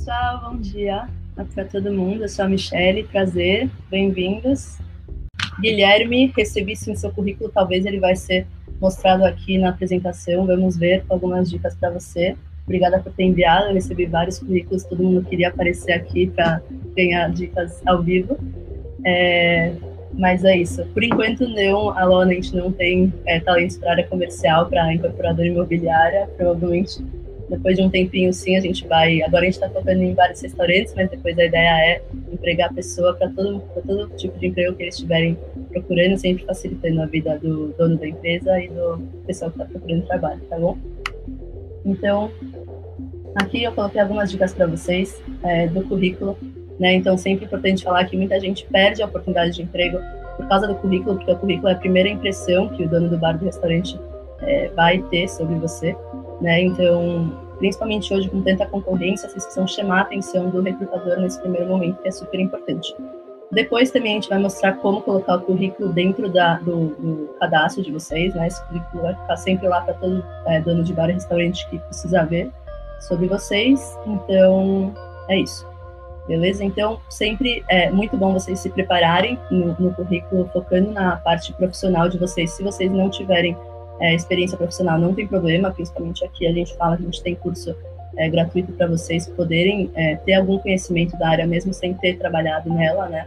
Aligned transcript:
pessoal, 0.00 0.50
bom 0.50 0.56
dia 0.56 1.06
para 1.54 1.66
todo 1.66 1.92
mundo. 1.92 2.22
Eu 2.22 2.28
sou 2.28 2.46
a 2.46 2.48
Michelle, 2.48 3.04
prazer, 3.04 3.68
bem-vindos. 3.90 4.78
Guilherme, 5.60 6.32
recebi 6.34 6.74
sim 6.74 6.94
seu 6.94 7.10
currículo, 7.10 7.50
talvez 7.50 7.84
ele 7.84 8.00
vai 8.00 8.16
ser 8.16 8.46
mostrado 8.80 9.26
aqui 9.26 9.58
na 9.58 9.68
apresentação, 9.68 10.46
vamos 10.46 10.78
ver 10.78 11.04
com 11.04 11.12
algumas 11.12 11.50
dicas 11.50 11.74
para 11.74 11.90
você. 11.90 12.34
Obrigada 12.64 12.98
por 12.98 13.12
ter 13.12 13.24
enviado, 13.24 13.66
eu 13.66 13.74
recebi 13.74 14.06
vários 14.06 14.38
currículos, 14.38 14.84
todo 14.84 15.02
mundo 15.02 15.22
queria 15.22 15.48
aparecer 15.48 15.92
aqui 15.92 16.28
para 16.28 16.62
ganhar 16.96 17.30
dicas 17.30 17.82
ao 17.86 18.02
vivo. 18.02 18.38
É, 19.04 19.74
mas 20.14 20.44
é 20.44 20.56
isso. 20.56 20.82
Por 20.94 21.04
enquanto, 21.04 21.46
não, 21.46 21.90
a 21.90 22.04
Lona, 22.06 22.30
a 22.30 22.34
gente 22.34 22.56
não 22.56 22.72
tem 22.72 23.12
é, 23.26 23.38
talentos 23.38 23.76
para 23.76 23.90
área 23.90 24.06
comercial, 24.06 24.66
para 24.66 24.94
incorporadora 24.94 25.46
imobiliária. 25.46 26.26
Provavelmente, 26.38 27.04
depois 27.50 27.76
de 27.76 27.82
um 27.82 27.90
tempinho, 27.90 28.32
sim, 28.32 28.56
a 28.56 28.60
gente 28.60 28.86
vai. 28.86 29.20
Agora 29.22 29.42
a 29.42 29.44
gente 29.44 29.54
está 29.54 29.68
focando 29.68 30.02
em 30.02 30.14
vários 30.14 30.40
restaurantes, 30.40 30.94
mas 30.94 31.10
depois 31.10 31.38
a 31.38 31.44
ideia 31.44 31.68
é 31.68 32.02
empregar 32.32 32.70
a 32.70 32.72
pessoa 32.72 33.14
para 33.14 33.28
todo, 33.28 33.60
todo 33.86 34.08
tipo 34.16 34.38
de 34.38 34.46
emprego 34.46 34.74
que 34.76 34.84
eles 34.84 34.94
estiverem 34.94 35.36
procurando, 35.70 36.16
sempre 36.16 36.44
facilitando 36.44 37.02
a 37.02 37.06
vida 37.06 37.38
do 37.38 37.74
dono 37.76 37.98
da 37.98 38.08
empresa 38.08 38.58
e 38.60 38.68
do 38.68 38.98
pessoal 39.26 39.50
que 39.50 39.60
está 39.60 39.70
procurando 39.70 40.06
trabalho, 40.06 40.40
tá 40.48 40.58
bom? 40.58 40.78
Então, 41.84 42.30
aqui 43.34 43.64
eu 43.64 43.72
coloquei 43.72 44.00
algumas 44.00 44.30
dicas 44.30 44.54
para 44.54 44.66
vocês 44.66 45.20
é, 45.42 45.66
do 45.66 45.82
currículo 45.82 46.38
né? 46.80 46.94
Então, 46.94 47.16
sempre 47.18 47.44
é 47.44 47.46
importante 47.46 47.84
falar 47.84 48.06
que 48.06 48.16
muita 48.16 48.40
gente 48.40 48.66
perde 48.72 49.02
a 49.02 49.06
oportunidade 49.06 49.52
de 49.52 49.62
emprego 49.62 49.98
por 50.38 50.48
causa 50.48 50.66
do 50.66 50.74
currículo, 50.76 51.16
porque 51.16 51.30
o 51.30 51.36
currículo 51.36 51.68
é 51.68 51.72
a 51.72 51.76
primeira 51.76 52.08
impressão 52.08 52.70
que 52.70 52.82
o 52.82 52.88
dono 52.88 53.10
do 53.10 53.18
bar 53.18 53.38
do 53.38 53.44
restaurante 53.44 54.00
é, 54.40 54.68
vai 54.68 54.98
ter 55.10 55.28
sobre 55.28 55.56
você, 55.56 55.94
né? 56.40 56.62
Então, 56.62 57.32
principalmente 57.58 58.12
hoje 58.12 58.28
com 58.28 58.42
tanta 58.42 58.66
concorrência, 58.66 59.28
vocês 59.28 59.44
precisam 59.44 59.66
chamar 59.66 59.98
a 59.98 60.02
atenção 60.02 60.50
do 60.50 60.60
recrutador 60.60 61.18
nesse 61.20 61.40
primeiro 61.40 61.68
momento, 61.68 62.00
que 62.00 62.08
é 62.08 62.10
super 62.10 62.40
importante. 62.40 62.94
Depois 63.52 63.90
também 63.90 64.12
a 64.12 64.14
gente 64.14 64.28
vai 64.28 64.38
mostrar 64.38 64.74
como 64.74 65.02
colocar 65.02 65.36
o 65.36 65.40
currículo 65.40 65.92
dentro 65.92 66.28
da, 66.28 66.54
do, 66.58 66.88
do, 66.90 67.34
cadastro 67.40 67.82
de 67.82 67.90
vocês, 67.90 68.32
né? 68.34 68.46
Esse 68.46 68.64
currículo 68.66 69.02
vai 69.02 69.14
ficar 69.14 69.36
sempre 69.36 69.66
lá 69.66 69.80
para 69.80 69.94
todo 69.94 70.24
é, 70.46 70.60
dono 70.60 70.84
de 70.84 70.92
bar 70.92 71.10
e 71.10 71.14
restaurante 71.14 71.68
que 71.68 71.78
precisa 71.78 72.24
ver 72.24 72.50
sobre 73.00 73.26
vocês. 73.26 73.98
Então, 74.06 74.94
é 75.28 75.40
isso 75.40 75.68
beleza? 76.30 76.64
Então, 76.64 77.00
sempre 77.08 77.64
é 77.68 77.90
muito 77.90 78.16
bom 78.16 78.32
vocês 78.32 78.60
se 78.60 78.70
prepararem 78.70 79.36
no, 79.50 79.74
no 79.78 79.92
currículo, 79.92 80.48
focando 80.52 80.92
na 80.92 81.16
parte 81.16 81.52
profissional 81.52 82.08
de 82.08 82.18
vocês. 82.18 82.52
Se 82.52 82.62
vocês 82.62 82.90
não 82.90 83.10
tiverem 83.10 83.56
é, 84.00 84.14
experiência 84.14 84.56
profissional, 84.56 84.98
não 84.98 85.14
tem 85.14 85.26
problema, 85.26 85.70
principalmente 85.70 86.24
aqui 86.24 86.46
a 86.46 86.52
gente 86.52 86.74
fala 86.76 86.96
que 86.96 87.02
a 87.02 87.06
gente 87.06 87.22
tem 87.22 87.34
curso 87.34 87.74
é, 88.16 88.28
gratuito 88.28 88.72
para 88.72 88.86
vocês 88.86 89.28
poderem 89.28 89.90
é, 89.94 90.16
ter 90.16 90.34
algum 90.34 90.58
conhecimento 90.58 91.16
da 91.18 91.28
área, 91.28 91.46
mesmo 91.46 91.72
sem 91.72 91.94
ter 91.94 92.18
trabalhado 92.18 92.72
nela, 92.72 93.08
né? 93.08 93.24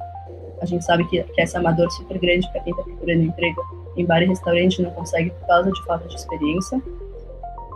A 0.62 0.66
gente 0.66 0.84
sabe 0.86 1.08
que, 1.10 1.22
que 1.22 1.42
essa 1.42 1.58
é 1.58 1.62
uma 1.62 1.72
dor 1.72 1.92
super 1.92 2.18
grande 2.18 2.50
para 2.52 2.62
quem 2.62 2.72
está 2.72 2.84
procurando 2.84 3.22
emprego 3.22 3.62
em 3.98 4.06
bar 4.06 4.22
e 4.22 4.28
restaurante 4.28 4.82
não 4.82 4.92
consegue 4.92 5.30
por 5.30 5.48
causa 5.48 5.72
de 5.72 5.84
falta 5.84 6.08
de 6.08 6.16
experiência. 6.16 6.82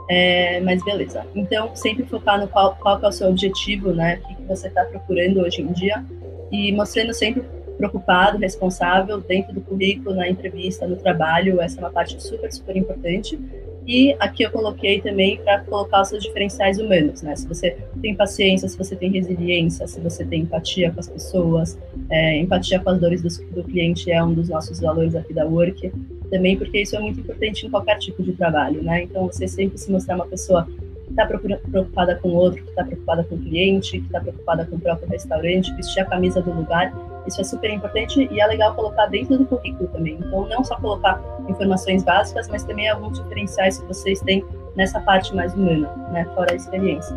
É, 0.09 0.61
mas 0.61 0.83
beleza. 0.83 1.25
Então, 1.35 1.75
sempre 1.75 2.05
focar 2.05 2.39
no 2.39 2.47
qual, 2.47 2.75
qual 2.77 2.99
é 3.01 3.07
o 3.07 3.11
seu 3.11 3.29
objetivo, 3.29 3.91
né? 3.91 4.21
O 4.23 4.35
que, 4.35 4.43
você 4.43 4.67
está 4.69 4.85
procurando 4.85 5.41
hoje 5.41 5.61
em 5.61 5.67
dia 5.73 6.03
e 6.49 6.71
mostrando 6.71 7.13
sempre 7.13 7.43
preocupado, 7.77 8.37
responsável 8.37 9.21
dentro 9.21 9.53
do 9.53 9.61
currículo, 9.61 10.15
na 10.15 10.27
entrevista, 10.27 10.87
no 10.87 10.95
trabalho. 10.95 11.61
Essa 11.61 11.79
é 11.79 11.83
uma 11.83 11.91
parte 11.91 12.21
super, 12.21 12.51
super 12.51 12.75
importante. 12.75 13.39
E 13.87 14.13
aqui 14.19 14.43
eu 14.43 14.51
coloquei 14.51 14.99
também 14.99 15.37
para 15.37 15.61
colocar 15.61 16.01
os 16.01 16.09
seus 16.09 16.21
diferenciais 16.21 16.77
humanos, 16.77 17.21
né? 17.21 17.33
Se 17.37 17.47
você 17.47 17.77
tem 18.01 18.13
paciência, 18.13 18.67
se 18.67 18.77
você 18.77 18.97
tem 18.97 19.09
resiliência, 19.09 19.87
se 19.87 20.01
você 20.01 20.25
tem 20.25 20.41
empatia 20.41 20.91
com 20.91 20.99
as 20.99 21.07
pessoas, 21.07 21.79
é, 22.09 22.37
empatia 22.37 22.81
com 22.81 22.89
as 22.89 22.99
dores 22.99 23.21
do, 23.21 23.51
do 23.53 23.63
cliente 23.63 24.11
é 24.11 24.21
um 24.21 24.33
dos 24.33 24.49
nossos 24.49 24.81
valores 24.81 25.15
aqui 25.15 25.33
da 25.33 25.45
Work 25.45 25.89
também, 26.29 26.57
porque 26.57 26.81
isso 26.81 26.97
é 26.97 26.99
muito 26.99 27.21
importante 27.21 27.65
em 27.65 27.69
qualquer 27.69 27.97
tipo 27.97 28.21
de 28.21 28.33
trabalho, 28.33 28.83
né? 28.83 29.03
Então, 29.03 29.27
você 29.27 29.47
sempre 29.47 29.77
se 29.77 29.89
mostrar 29.89 30.15
uma 30.15 30.27
pessoa 30.27 30.65
que 30.65 31.11
está 31.11 31.25
preocupada 31.25 32.15
com 32.15 32.27
o 32.27 32.35
outro, 32.35 32.61
que 32.61 32.69
está 32.69 32.83
preocupada 32.83 33.23
com 33.23 33.35
o 33.35 33.39
cliente, 33.39 33.99
que 33.99 34.05
está 34.05 34.19
preocupada 34.19 34.65
com 34.65 34.75
o 34.75 34.79
próprio 34.79 35.07
restaurante, 35.07 35.73
vestir 35.75 36.01
a 36.01 36.05
camisa 36.05 36.41
do 36.41 36.51
lugar, 36.51 36.93
isso 37.27 37.41
é 37.41 37.43
super 37.43 37.69
importante 37.69 38.27
e 38.31 38.39
é 38.39 38.47
legal 38.47 38.73
colocar 38.73 39.07
dentro 39.07 39.37
do 39.37 39.45
currículo 39.45 39.89
também. 39.89 40.17
Então, 40.19 40.47
não 40.47 40.63
só 40.63 40.75
colocar 40.77 41.21
informações 41.47 42.03
básicas, 42.03 42.47
mas 42.47 42.63
também 42.63 42.89
alguns 42.89 43.21
diferenciais 43.21 43.79
que 43.79 43.85
vocês 43.87 44.21
têm 44.21 44.45
nessa 44.75 44.99
parte 45.01 45.35
mais 45.35 45.53
humana, 45.53 45.89
né? 46.11 46.25
Fora 46.33 46.53
a 46.53 46.55
experiência. 46.55 47.15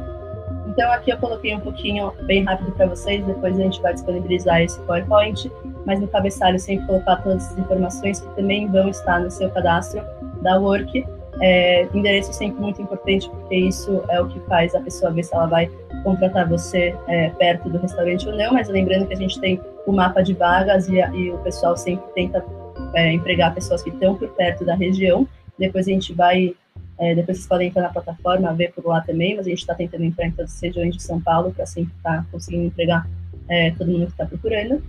Então, 0.67 0.91
aqui 0.93 1.11
eu 1.11 1.19
coloquei 1.19 1.55
um 1.55 1.61
pouquinho 1.61 2.13
bem 2.23 2.45
rápido 2.45 2.73
para 2.73 2.87
vocês, 2.87 3.25
depois 3.25 3.59
a 3.59 3.63
gente 3.63 3.81
vai 3.83 3.93
disponibilizar 3.93 4.63
esse 4.63 4.79
PowerPoint 4.81 5.51
mas 5.85 6.01
no 6.01 6.09
cabeçalho 6.09 6.59
sempre 6.59 6.87
colocar 6.87 7.17
todas 7.17 7.51
as 7.51 7.59
informações 7.59 8.21
que 8.21 8.29
também 8.35 8.69
vão 8.69 8.89
estar 8.89 9.21
no 9.21 9.31
seu 9.31 9.51
cadastro 9.51 10.03
da 10.43 10.59
Work. 10.59 11.07
É, 11.41 11.89
endereço 11.95 12.33
sempre 12.33 12.61
muito 12.61 12.83
importante, 12.83 13.31
porque 13.31 13.55
isso 13.55 14.03
é 14.09 14.21
o 14.21 14.29
que 14.29 14.39
faz 14.41 14.75
a 14.75 14.81
pessoa 14.81 15.11
ver 15.11 15.23
se 15.23 15.35
ela 15.35 15.47
vai 15.47 15.71
contratar 16.05 16.47
você 16.49 16.95
é, 17.09 17.31
perto 17.31 17.69
do 17.69 17.79
restaurante 17.79 18.29
ou 18.29 18.37
não, 18.37 18.53
mas 18.53 18.69
lembrando 18.69 19.07
que 19.07 19.15
a 19.15 19.17
gente 19.17 19.41
tem 19.41 19.61
o 19.91 19.93
mapa 19.93 20.23
de 20.23 20.33
vagas 20.33 20.89
e, 20.89 20.95
e 20.95 21.31
o 21.31 21.39
pessoal 21.39 21.77
sempre 21.77 22.05
tenta 22.15 22.45
é, 22.95 23.13
empregar 23.13 23.53
pessoas 23.55 23.83
que 23.83 23.91
estão 23.91 24.15
por 24.15 24.29
perto 24.31 24.65
da 24.65 24.75
região. 24.75 25.27
Depois 25.59 25.87
a 25.87 25.91
gente 25.91 26.15
vai, 26.15 26.55
é, 26.99 27.15
depois 27.15 27.39
vocês 27.39 27.49
podem 27.49 27.69
entrar 27.69 27.83
na 27.83 27.89
plataforma, 27.89 28.55
ver 28.55 28.73
por 28.73 28.87
lá 28.87 29.01
também, 29.01 29.37
mas 29.37 29.47
a 29.47 29.51
gente 29.51 29.59
está 29.59 29.75
tentando 29.75 30.05
entrar 30.05 30.27
em 30.27 30.31
todas 30.31 30.55
as 30.55 30.61
regiões 30.61 30.97
de 30.97 31.03
São 31.03 31.21
Paulo 31.21 31.53
para 31.53 31.67
sempre 31.67 31.93
estar 31.97 32.19
tá 32.19 32.27
conseguindo 32.31 32.65
empregar 32.65 33.09
é, 33.49 33.73
todo 33.73 33.91
mundo 33.91 34.07
que 34.07 34.13
está 34.13 34.25
procurando. 34.25 34.83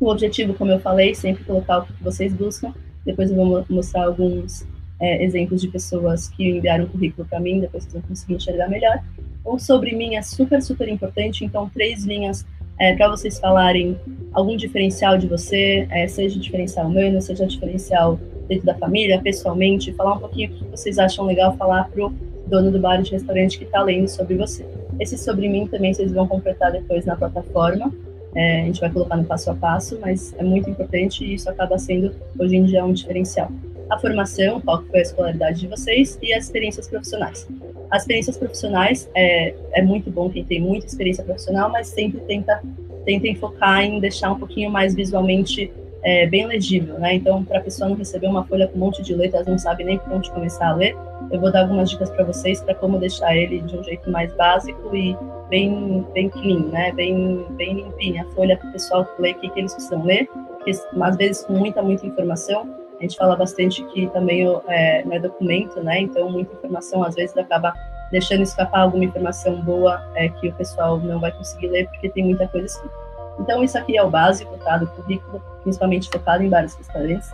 O 0.00 0.08
objetivo, 0.08 0.54
como 0.54 0.70
eu 0.70 0.80
falei, 0.80 1.14
sempre 1.14 1.44
colocar 1.44 1.80
o 1.80 1.86
que 1.86 2.02
vocês 2.02 2.32
buscam. 2.32 2.72
Depois 3.04 3.30
eu 3.30 3.36
vou 3.36 3.64
mostrar 3.68 4.06
alguns 4.06 4.66
é, 4.98 5.22
exemplos 5.22 5.60
de 5.60 5.68
pessoas 5.68 6.28
que 6.28 6.48
enviaram 6.48 6.86
currículo 6.86 7.26
para 7.28 7.38
mim, 7.38 7.60
depois 7.60 7.84
vocês 7.84 7.92
vão 7.92 8.02
conseguir 8.02 8.34
enxergar 8.34 8.68
melhor. 8.68 9.02
Ou 9.44 9.58
sobre 9.58 9.94
mim 9.94 10.14
é 10.14 10.22
super, 10.22 10.62
super 10.62 10.88
importante, 10.88 11.44
então 11.44 11.68
três 11.68 12.04
linhas 12.04 12.46
é, 12.78 12.94
para 12.94 13.08
vocês 13.08 13.38
falarem 13.38 13.96
algum 14.32 14.56
diferencial 14.56 15.18
de 15.18 15.26
você, 15.26 15.86
é, 15.90 16.06
seja 16.08 16.38
diferencial 16.38 16.86
humano, 16.86 17.20
seja 17.20 17.46
diferencial 17.46 18.18
dentro 18.48 18.66
da 18.66 18.74
família, 18.74 19.20
pessoalmente, 19.20 19.92
falar 19.92 20.14
um 20.14 20.18
pouquinho 20.18 20.50
o 20.50 20.54
que 20.54 20.64
vocês 20.64 20.98
acham 20.98 21.24
legal 21.26 21.56
falar 21.56 21.88
pro 21.90 22.12
dono 22.46 22.70
do 22.70 22.78
bar 22.78 23.00
de 23.00 23.12
restaurante 23.12 23.58
que 23.58 23.64
está 23.64 23.82
lendo 23.82 24.08
sobre 24.08 24.34
você. 24.34 24.66
Esse 25.00 25.16
sobre 25.16 25.48
mim 25.48 25.66
também 25.66 25.94
vocês 25.94 26.12
vão 26.12 26.26
completar 26.26 26.72
depois 26.72 27.04
na 27.04 27.16
plataforma. 27.16 27.92
É, 28.34 28.62
a 28.62 28.64
gente 28.64 28.80
vai 28.80 28.90
colocar 28.90 29.16
no 29.16 29.24
passo 29.24 29.50
a 29.50 29.54
passo, 29.54 29.98
mas 30.00 30.34
é 30.38 30.42
muito 30.42 30.68
importante 30.68 31.24
e 31.24 31.34
isso 31.34 31.48
acaba 31.50 31.78
sendo, 31.78 32.14
hoje 32.38 32.56
em 32.56 32.64
dia, 32.64 32.84
um 32.84 32.92
diferencial. 32.92 33.50
A 33.90 33.98
formação, 33.98 34.60
qual 34.60 34.82
foi 34.84 35.00
a 35.00 35.02
escolaridade 35.02 35.60
de 35.60 35.66
vocês 35.66 36.18
e 36.22 36.32
as 36.32 36.44
experiências 36.44 36.88
profissionais. 36.88 37.46
As 37.92 38.02
experiências 38.02 38.38
profissionais 38.38 39.08
é, 39.14 39.54
é 39.74 39.82
muito 39.82 40.10
bom 40.10 40.30
quem 40.30 40.42
tem 40.42 40.58
muita 40.58 40.86
experiência 40.86 41.22
profissional, 41.22 41.70
mas 41.70 41.88
sempre 41.88 42.20
tenta 42.22 42.62
tentem 43.04 43.34
focar 43.34 43.82
em 43.82 44.00
deixar 44.00 44.32
um 44.32 44.38
pouquinho 44.38 44.70
mais 44.70 44.94
visualmente 44.94 45.70
é, 46.02 46.26
bem 46.26 46.46
legível, 46.46 46.98
né? 46.98 47.14
Então, 47.14 47.44
para 47.44 47.58
a 47.58 47.60
pessoa 47.60 47.90
não 47.90 47.96
receber 47.96 48.28
uma 48.28 48.44
folha 48.44 48.66
com 48.66 48.76
um 48.76 48.80
monte 48.80 49.02
de 49.02 49.14
letras, 49.14 49.46
não 49.46 49.58
sabe 49.58 49.84
nem 49.84 49.98
por 49.98 50.12
onde 50.12 50.30
começar 50.30 50.68
a 50.68 50.74
ler, 50.74 50.96
eu 51.30 51.38
vou 51.38 51.52
dar 51.52 51.62
algumas 51.62 51.90
dicas 51.90 52.08
para 52.10 52.24
vocês 52.24 52.62
para 52.62 52.74
como 52.74 52.98
deixar 52.98 53.36
ele 53.36 53.60
de 53.60 53.76
um 53.76 53.84
jeito 53.84 54.10
mais 54.10 54.32
básico 54.34 54.94
e 54.96 55.16
bem, 55.50 56.04
bem 56.14 56.30
clean, 56.30 56.60
né? 56.68 56.92
Bem, 56.92 57.44
bem 57.50 57.74
limpinha 57.74 58.22
a 58.22 58.34
folha 58.34 58.56
para 58.56 58.68
o 58.68 58.72
pessoal 58.72 59.06
ler 59.18 59.34
o 59.34 59.40
que, 59.40 59.50
que 59.50 59.60
eles 59.60 59.74
precisam 59.74 60.02
ler, 60.02 60.26
porque 60.48 60.70
às 60.70 61.16
vezes 61.16 61.44
com 61.44 61.52
muita, 61.52 61.82
muita 61.82 62.06
informação, 62.06 62.81
a 63.02 63.04
gente 63.04 63.16
fala 63.16 63.34
bastante 63.34 63.82
que 63.86 64.06
também 64.10 64.46
é, 64.68 65.02
não 65.04 65.12
é 65.12 65.18
documento, 65.18 65.82
né? 65.82 66.02
Então, 66.02 66.30
muita 66.30 66.54
informação 66.54 67.02
às 67.02 67.16
vezes 67.16 67.36
acaba 67.36 67.74
deixando 68.12 68.42
escapar 68.42 68.82
alguma 68.82 69.04
informação 69.04 69.60
boa 69.60 70.00
é, 70.14 70.28
que 70.28 70.48
o 70.48 70.52
pessoal 70.52 70.98
não 70.98 71.18
vai 71.18 71.32
conseguir 71.32 71.66
ler 71.66 71.88
porque 71.88 72.08
tem 72.08 72.24
muita 72.24 72.46
coisa 72.46 72.66
escrita. 72.66 72.94
Então, 73.40 73.64
isso 73.64 73.76
aqui 73.76 73.96
é 73.96 74.02
o 74.04 74.08
básico 74.08 74.56
tá, 74.58 74.76
do 74.76 74.86
currículo, 74.86 75.42
principalmente 75.64 76.08
focado 76.10 76.44
em 76.44 76.48
vários 76.48 76.74
restaurantes. 76.76 77.28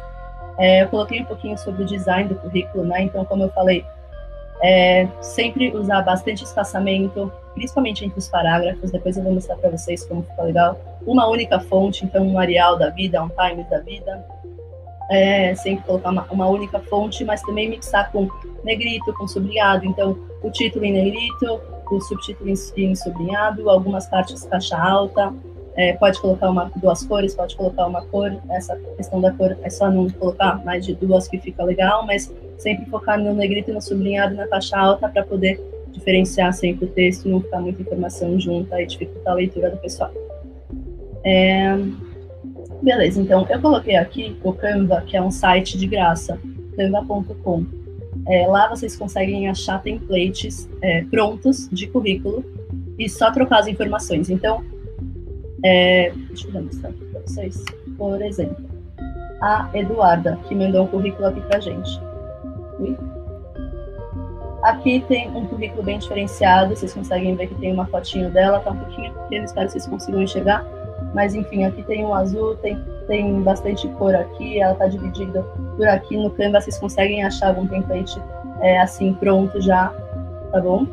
É, 0.57 0.85
eu 0.85 0.89
coloquei 0.89 1.21
um 1.21 1.27
pouquinho 1.27 1.59
sobre 1.59 1.83
o 1.83 1.87
design 1.87 2.31
do 2.31 2.37
currículo, 2.37 2.85
né? 2.85 3.03
Então, 3.03 3.23
como 3.27 3.43
eu 3.43 3.51
falei, 3.51 3.85
é, 4.63 5.07
sempre 5.21 5.71
usar 5.77 6.01
bastante 6.01 6.45
espaçamento, 6.45 7.31
principalmente 7.53 8.07
entre 8.07 8.19
os 8.19 8.29
parágrafos. 8.29 8.91
Depois 8.91 9.19
eu 9.19 9.23
vou 9.23 9.35
mostrar 9.35 9.57
para 9.57 9.69
vocês 9.69 10.03
como 10.07 10.23
ficou 10.23 10.47
legal. 10.47 10.81
Uma 11.07 11.29
única 11.29 11.61
fonte, 11.61 12.07
então 12.07 12.27
um 12.27 12.39
Arial 12.39 12.79
da 12.79 12.89
vida, 12.89 13.23
um 13.23 13.29
Times 13.29 13.69
da 13.69 13.81
vida. 13.81 14.25
É, 15.11 15.55
sempre 15.55 15.85
colocar 15.85 16.11
uma, 16.11 16.27
uma, 16.31 16.47
única 16.49 16.79
fonte, 16.81 17.25
mas 17.25 17.41
também 17.41 17.71
mixar 17.71 18.13
com 18.13 18.29
negrito, 18.63 19.13
com 19.15 19.27
sublinhado. 19.27 19.87
Então, 19.87 20.19
o 20.43 20.51
título 20.51 20.85
em 20.85 20.93
negrito, 20.93 21.61
o 21.91 22.01
subtítulo 22.01 22.51
em, 22.51 22.95
sublinhado, 22.95 23.71
algumas 23.71 24.07
partes 24.07 24.45
caixa 24.45 24.77
alta, 24.77 25.33
é, 25.77 25.93
pode 25.95 26.21
colocar 26.21 26.51
uma, 26.51 26.71
duas 26.77 27.05
cores, 27.05 27.35
pode 27.35 27.57
colocar 27.57 27.87
uma 27.87 28.05
cor, 28.07 28.37
essa 28.51 28.77
questão 28.97 29.21
da 29.21 29.33
cor 29.33 29.57
é 29.63 29.71
só 29.71 29.89
não 29.89 30.11
colocar 30.11 30.63
mais 30.65 30.85
de 30.85 30.93
duas 30.95 31.29
que 31.29 31.39
fica 31.39 31.63
legal, 31.63 32.05
mas 32.05 32.31
sempre 32.59 32.85
focar 32.87 33.19
no 33.19 33.33
negrito 33.33 33.71
e 33.71 33.75
no 33.75 33.81
sublinhado 33.81 34.35
na 34.35 34.47
faixa 34.49 34.77
alta 34.77 35.09
para 35.09 35.23
poder 35.25 35.61
diferenciar 35.93 36.53
sempre 36.53 36.85
o 36.85 36.89
texto, 36.89 37.29
não 37.29 37.41
ficar 37.41 37.61
muita 37.61 37.81
informação 37.81 38.39
junta 38.39 38.81
e 38.83 38.87
dificultar 38.87 39.33
a 39.33 39.37
leitura 39.37 39.71
do 39.71 39.77
pessoal. 39.79 40.11
É... 41.25 41.77
Beleza, 42.83 43.21
então 43.21 43.47
eu 43.49 43.61
coloquei 43.61 43.97
aqui 43.97 44.37
o 44.43 44.53
Canva, 44.53 45.03
que 45.03 45.17
é 45.17 45.23
um 45.23 45.31
site 45.31 45.77
de 45.77 45.87
graça, 45.87 46.39
canva.com. 46.77 47.67
É, 48.27 48.47
lá 48.47 48.69
vocês 48.69 48.97
conseguem 48.97 49.49
achar 49.49 49.83
templates 49.83 50.69
é, 50.83 51.05
prontos 51.05 51.69
de 51.71 51.87
currículo 51.87 52.45
e 52.99 53.09
só 53.09 53.31
trocar 53.31 53.61
as 53.61 53.67
informações. 53.67 54.31
Então, 54.31 54.63
é, 55.65 56.13
deixa 56.29 56.49
eu 56.49 56.63
mostrar 56.63 56.91
aqui 56.91 57.05
para 57.07 57.21
vocês. 57.21 57.65
Por 57.97 58.23
exemplo, 58.23 58.65
a 59.41 59.71
Eduarda, 59.75 60.39
que 60.49 60.55
mandou 60.55 60.85
um 60.85 60.87
currículo 60.87 61.29
aqui 61.29 61.41
para 61.43 61.61
gente. 61.61 62.01
Ui. 62.79 62.97
Aqui 64.63 65.05
tem 65.09 65.29
um 65.31 65.47
currículo 65.47 65.83
bem 65.83 65.99
diferenciado, 65.99 66.75
vocês 66.75 66.93
conseguem 66.93 67.35
ver 67.37 67.47
que 67.47 67.55
tem 67.55 67.73
uma 67.73 67.87
fotinho 67.87 68.31
dela, 68.31 68.61
tá 68.61 68.73
um 68.73 68.77
pouquinho 68.77 69.13
pequeno, 69.15 69.45
espero 69.45 69.67
que 69.67 69.73
vocês 69.73 69.87
consigam 69.87 70.21
enxergar. 70.21 70.67
Mas 71.15 71.35
enfim, 71.35 71.65
aqui 71.65 71.83
tem 71.83 72.05
um 72.05 72.15
azul, 72.15 72.57
tem, 72.57 72.79
tem 73.07 73.41
bastante 73.43 73.89
cor 73.89 74.15
aqui, 74.15 74.61
ela 74.61 74.73
está 74.73 74.87
dividida 74.87 75.43
por 75.77 75.87
aqui. 75.87 76.17
No 76.17 76.31
Canva 76.31 76.61
vocês 76.61 76.79
conseguem 76.79 77.25
achar 77.25 77.49
algum 77.49 77.67
template 77.67 78.21
é, 78.61 78.79
assim 78.81 79.15
pronto 79.15 79.61
já, 79.61 79.89
tá 80.53 80.61
bom? 80.61 80.87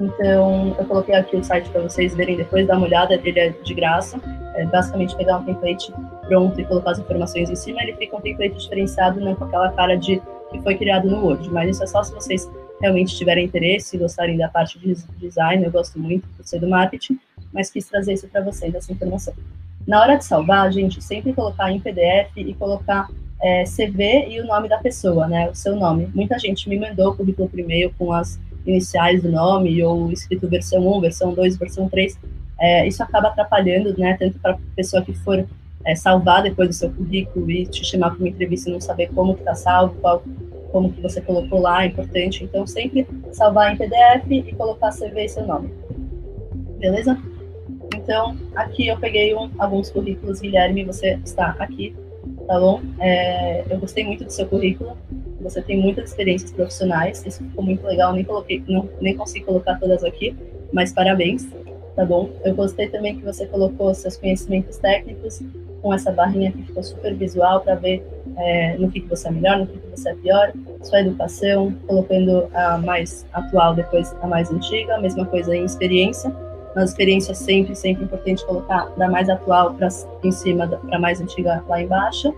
Então, 0.00 0.74
eu 0.78 0.84
coloquei 0.86 1.14
aqui 1.14 1.36
o 1.36 1.44
site 1.44 1.68
para 1.68 1.82
vocês 1.82 2.14
verem 2.14 2.36
depois, 2.36 2.66
dar 2.66 2.78
uma 2.78 2.86
olhada, 2.86 3.14
ele 3.22 3.38
é 3.38 3.50
de 3.50 3.74
graça. 3.74 4.18
É 4.54 4.64
basicamente 4.64 5.14
pegar 5.14 5.38
um 5.38 5.44
template 5.44 5.92
pronto 6.26 6.58
e 6.58 6.64
colocar 6.64 6.92
as 6.92 6.98
informações 6.98 7.50
em 7.50 7.54
cima, 7.54 7.82
ele 7.82 7.94
fica 7.94 8.16
um 8.16 8.20
template 8.20 8.56
diferenciado, 8.56 9.20
não 9.20 9.34
com 9.34 9.44
aquela 9.44 9.70
cara 9.72 9.96
de 9.96 10.20
que 10.50 10.60
foi 10.62 10.74
criado 10.74 11.08
no 11.08 11.24
Word. 11.24 11.48
Mas 11.50 11.70
isso 11.70 11.84
é 11.84 11.86
só 11.86 12.02
se 12.02 12.14
vocês 12.14 12.50
realmente 12.80 13.14
tiverem 13.14 13.44
interesse 13.44 13.94
e 13.94 13.98
gostarem 13.98 14.38
da 14.38 14.48
parte 14.48 14.78
de 14.78 14.94
design, 15.18 15.64
eu 15.64 15.70
gosto 15.70 15.98
muito 15.98 16.26
por 16.36 16.44
ser 16.44 16.58
do 16.58 16.68
marketing 16.68 17.18
mas 17.52 17.70
quis 17.70 17.86
trazer 17.86 18.14
isso 18.14 18.28
para 18.28 18.42
vocês, 18.42 18.74
essa 18.74 18.92
informação. 18.92 19.34
Na 19.86 20.00
hora 20.00 20.16
de 20.16 20.24
salvar, 20.24 20.70
gente, 20.72 21.02
sempre 21.02 21.32
colocar 21.32 21.70
em 21.72 21.80
PDF 21.80 22.36
e 22.36 22.54
colocar 22.54 23.08
é, 23.42 23.64
CV 23.64 24.28
e 24.28 24.40
o 24.40 24.46
nome 24.46 24.68
da 24.68 24.78
pessoa, 24.78 25.26
né, 25.26 25.48
o 25.50 25.54
seu 25.54 25.74
nome. 25.74 26.08
Muita 26.14 26.38
gente 26.38 26.68
me 26.68 26.78
mandou 26.78 27.10
o 27.10 27.16
currículo 27.16 27.48
por 27.48 27.58
e-mail 27.58 27.92
com 27.98 28.12
as 28.12 28.38
iniciais 28.66 29.22
do 29.22 29.30
nome, 29.30 29.82
ou 29.82 30.12
escrito 30.12 30.48
versão 30.48 30.86
1, 30.86 31.00
versão 31.00 31.34
2, 31.34 31.56
versão 31.56 31.88
3. 31.88 32.18
É, 32.60 32.86
isso 32.86 33.02
acaba 33.02 33.28
atrapalhando, 33.28 33.96
né, 33.98 34.16
tanto 34.18 34.38
para 34.38 34.52
a 34.52 34.58
pessoa 34.76 35.02
que 35.02 35.14
for 35.14 35.46
é, 35.84 35.94
salvar 35.94 36.42
depois 36.42 36.68
do 36.68 36.74
seu 36.74 36.90
currículo 36.90 37.50
e 37.50 37.66
te 37.66 37.84
chamar 37.84 38.10
para 38.10 38.18
uma 38.18 38.28
entrevista 38.28 38.68
e 38.68 38.72
não 38.72 38.80
saber 38.80 39.08
como 39.14 39.34
que 39.34 39.40
está 39.40 39.54
salvo, 39.54 39.94
qual, 40.00 40.22
como 40.70 40.92
que 40.92 41.00
você 41.00 41.22
colocou 41.22 41.60
lá, 41.60 41.84
é 41.84 41.86
importante. 41.86 42.44
Então, 42.44 42.66
sempre 42.66 43.06
salvar 43.32 43.72
em 43.72 43.78
PDF 43.78 44.30
e 44.30 44.52
colocar 44.52 44.90
CV 44.90 45.24
e 45.24 45.28
seu 45.28 45.46
nome. 45.46 45.72
Beleza? 46.78 47.18
Então, 48.10 48.36
aqui 48.56 48.88
eu 48.88 48.98
peguei 48.98 49.32
um, 49.36 49.48
alguns 49.56 49.88
currículos, 49.88 50.40
Guilherme, 50.40 50.82
você 50.82 51.16
está 51.24 51.54
aqui, 51.60 51.94
tá 52.44 52.58
bom? 52.58 52.82
É, 52.98 53.64
eu 53.70 53.78
gostei 53.78 54.02
muito 54.02 54.24
do 54.24 54.32
seu 54.32 54.48
currículo, 54.48 54.98
você 55.40 55.62
tem 55.62 55.80
muitas 55.80 56.10
experiências 56.10 56.50
profissionais, 56.50 57.24
isso 57.24 57.44
ficou 57.44 57.62
muito 57.62 57.86
legal, 57.86 58.12
nem 58.12 58.24
coloquei, 58.24 58.64
não, 58.66 58.88
nem 59.00 59.16
consegui 59.16 59.44
colocar 59.44 59.76
todas 59.76 60.02
aqui, 60.02 60.36
mas 60.72 60.92
parabéns, 60.92 61.46
tá 61.94 62.04
bom? 62.04 62.30
Eu 62.44 62.52
gostei 62.56 62.88
também 62.88 63.16
que 63.16 63.24
você 63.24 63.46
colocou 63.46 63.94
seus 63.94 64.16
conhecimentos 64.16 64.76
técnicos 64.78 65.40
com 65.80 65.94
essa 65.94 66.10
barrinha 66.10 66.50
que 66.50 66.64
ficou 66.64 66.82
super 66.82 67.14
visual 67.14 67.60
para 67.60 67.76
ver 67.76 68.04
é, 68.36 68.76
no 68.76 68.90
que, 68.90 69.02
que 69.02 69.08
você 69.08 69.28
é 69.28 69.30
melhor, 69.30 69.56
no 69.60 69.68
que, 69.68 69.78
que 69.78 69.88
você 69.88 70.10
é 70.10 70.14
pior, 70.16 70.52
sua 70.82 70.98
educação, 70.98 71.72
colocando 71.86 72.48
a 72.54 72.76
mais 72.76 73.24
atual, 73.32 73.72
depois 73.72 74.12
a 74.20 74.26
mais 74.26 74.50
antiga, 74.50 74.96
a 74.96 75.00
mesma 75.00 75.24
coisa 75.26 75.54
em 75.54 75.64
experiência, 75.64 76.34
nas 76.74 76.90
experiências 76.90 77.38
sempre, 77.38 77.74
sempre 77.74 78.04
importante 78.04 78.44
colocar 78.44 78.86
da 78.96 79.08
mais 79.08 79.28
atual 79.28 79.74
para 79.74 79.88
em 80.22 80.32
cima, 80.32 80.66
para 80.66 80.98
mais 80.98 81.20
antiga 81.20 81.64
lá 81.68 81.82
embaixo. 81.82 82.34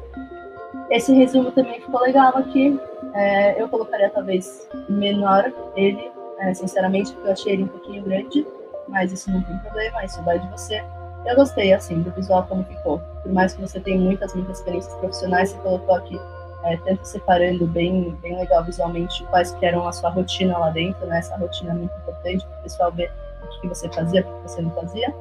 Esse 0.91 1.13
resumo 1.15 1.51
também 1.53 1.81
ficou 1.81 2.01
legal 2.01 2.37
aqui. 2.37 2.79
É, 3.15 3.61
eu 3.61 3.69
colocaria 3.69 4.11
talvez 4.11 4.69
menor 4.89 5.53
ele, 5.77 6.11
é, 6.39 6.55
sinceramente, 6.55 7.13
porque 7.13 7.29
eu 7.29 7.33
achei 7.33 7.53
ele 7.53 7.65
um 7.65 7.69
pouquinho 7.69 8.03
grande, 8.03 8.47
mas 8.89 9.13
isso 9.13 9.31
não 9.31 9.43
tem 9.43 9.57
problema, 9.59 10.05
isso 10.05 10.23
vai 10.23 10.39
de 10.39 10.49
você. 10.49 10.83
Eu 11.27 11.37
gostei, 11.37 11.73
assim, 11.73 12.03
do 12.03 12.11
visual 12.11 12.45
como 12.49 12.65
ficou. 12.65 13.01
Por 13.23 13.33
mais 13.33 13.55
que 13.55 13.61
você 13.61 13.79
tenha 13.81 13.99
muitas, 13.99 14.35
muitas 14.35 14.59
experiências 14.59 14.95
profissionais, 14.95 15.51
você 15.51 15.59
colocou 15.59 15.95
aqui, 15.95 16.19
é, 16.65 16.77
tanto 16.79 17.05
separando 17.05 17.67
bem, 17.67 18.17
bem 18.23 18.37
legal 18.37 18.65
visualmente 18.65 19.25
quais 19.27 19.53
que 19.53 19.65
eram 19.65 19.87
a 19.87 19.93
sua 19.93 20.11
rotina 20.11 20.59
lá 20.59 20.71
dentro, 20.71 21.07
né? 21.07 21.19
Essa 21.19 21.37
rotina 21.37 21.73
é 21.73 21.75
muito 21.75 21.95
importante 21.95 22.47
para 22.47 22.59
o 22.59 22.63
pessoal 22.63 22.93
ver 22.93 23.13
que 23.61 23.69
você 23.69 23.89
fazia, 23.89 24.21
o 24.21 24.25
que 24.25 24.51
você 24.51 24.63
não 24.63 24.71
fazia. 24.71 25.15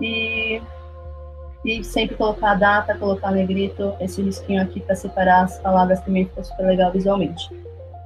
E, 0.00 0.60
e 1.64 1.84
sempre 1.84 2.16
colocar 2.16 2.52
a 2.52 2.54
data, 2.54 2.94
colocar 2.96 3.30
negrito, 3.30 3.94
esse 4.00 4.22
risquinho 4.22 4.62
aqui 4.62 4.80
para 4.80 4.94
separar 4.94 5.44
as 5.44 5.58
palavras 5.58 6.00
também 6.00 6.26
ficou 6.26 6.44
super 6.44 6.66
legal 6.66 6.92
visualmente. 6.92 7.48